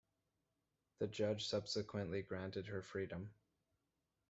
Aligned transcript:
The 0.97 1.05
judge 1.05 1.45
subsequently 1.45 2.23
granted 2.23 2.65
her 2.65 2.81
freedom. 2.81 3.35